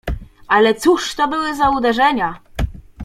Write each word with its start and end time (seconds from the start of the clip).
"Ale 0.47 0.75
cóż 0.75 1.15
to 1.15 1.27
były 1.27 1.55
za 1.55 1.69
uderzenia!" 1.69 2.39